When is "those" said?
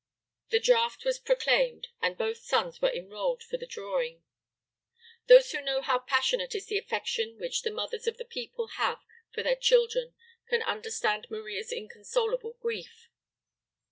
5.27-5.51